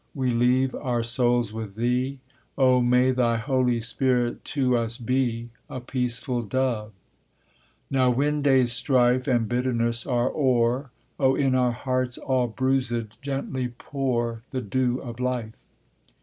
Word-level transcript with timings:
We 0.15 0.31
leave 0.33 0.73
our 0.73 1.03
souls 1.03 1.53
with 1.53 1.75
Thee! 1.75 2.17
Oh! 2.57 2.81
may 2.81 3.11
Thy 3.11 3.37
Holy 3.37 3.81
Spirit 3.81 4.43
to 4.45 4.75
us 4.75 4.97
be 4.97 5.51
A 5.69 5.79
peaceful 5.79 6.41
Dove! 6.41 6.91
Now 7.91 8.09
when 8.09 8.41
day's 8.41 8.71
strife 8.73 9.27
And 9.27 9.47
bitterness 9.47 10.07
are 10.07 10.31
o'er, 10.35 10.89
Oh! 11.19 11.35
in 11.35 11.53
our 11.53 11.71
hearts 11.73 12.17
all 12.17 12.49
bruisèd 12.49 13.09
gently 13.21 13.67
pour 13.67 14.41
The 14.49 14.61
dew 14.61 14.97
of 14.99 15.19
life. 15.19 15.67